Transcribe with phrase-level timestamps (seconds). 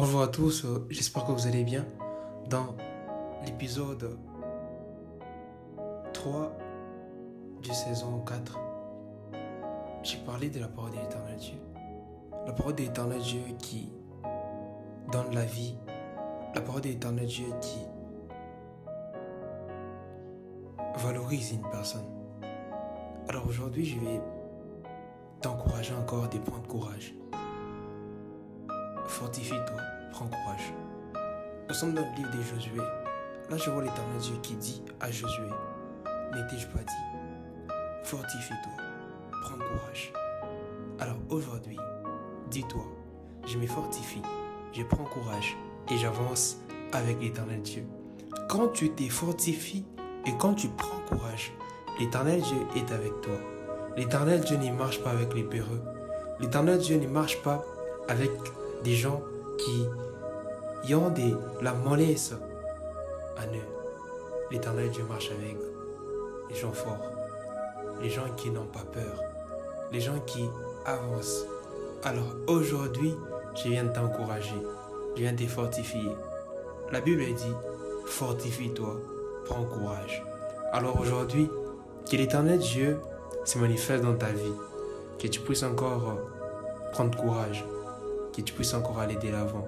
[0.00, 1.84] Bonjour à tous, euh, j'espère que vous allez bien.
[2.48, 2.76] Dans
[3.44, 4.16] l'épisode
[6.12, 6.56] 3
[7.60, 8.60] du saison 4,
[10.04, 11.58] j'ai parlé de la parole de l'éternel Dieu.
[12.46, 13.90] La parole de l'éternel Dieu qui
[15.10, 15.76] donne la vie.
[16.54, 17.80] La parole de l'éternel Dieu qui
[20.98, 22.06] valorise une personne.
[23.28, 24.20] Alors aujourd'hui, je vais
[25.40, 27.14] t'encourager encore de prendre courage.
[29.08, 29.80] Fortifie-toi,
[30.12, 30.72] prends courage.
[31.68, 32.76] Nous sommes dans le livre de Josué.
[33.50, 35.48] Là, je vois l'éternel Dieu qui dit à Josué,
[36.34, 37.72] n'étais-je pas dit,
[38.04, 38.84] fortifie-toi,
[39.42, 40.12] prends courage.
[41.00, 41.78] Alors aujourd'hui,
[42.50, 42.84] dis-toi,
[43.46, 44.22] je me fortifie,
[44.72, 45.56] je prends courage
[45.90, 46.58] et j'avance
[46.92, 47.86] avec l'éternel Dieu.
[48.48, 49.86] Quand tu te fortifies
[50.26, 51.52] et quand tu prends courage,
[51.98, 53.38] l'éternel Dieu est avec toi.
[53.96, 55.82] L'éternel Dieu ne marche pas avec les peureux.
[56.40, 57.64] L'éternel Dieu ne marche pas
[58.06, 58.30] avec
[58.84, 59.22] des gens
[59.58, 59.86] qui
[60.94, 62.34] ont de la mollesse
[63.36, 63.68] en eux.
[64.50, 65.56] L'éternel Dieu marche avec
[66.48, 67.04] les gens forts,
[68.00, 69.22] les gens qui n'ont pas peur,
[69.92, 70.48] les gens qui
[70.86, 71.44] avancent.
[72.04, 73.14] Alors aujourd'hui,
[73.54, 74.54] je viens t'encourager,
[75.16, 76.10] je viens te fortifier.
[76.90, 77.54] La Bible dit,
[78.06, 78.96] fortifie-toi,
[79.44, 80.22] prends courage.
[80.72, 81.50] Alors aujourd'hui,
[82.10, 82.98] que l'éternel Dieu
[83.44, 84.54] se manifeste dans ta vie,
[85.18, 86.16] que tu puisses encore
[86.92, 87.64] prendre courage,
[88.38, 89.66] que tu puisses encore aller de l'avant.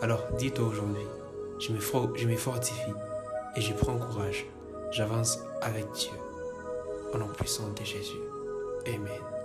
[0.00, 1.06] Alors dis-toi aujourd'hui,
[1.58, 1.80] je me,
[2.14, 2.94] je me fortifie
[3.56, 4.46] et je prends courage.
[4.92, 6.12] J'avance avec Dieu.
[7.12, 8.20] Au nom puissant de Jésus.
[8.86, 9.37] Amen.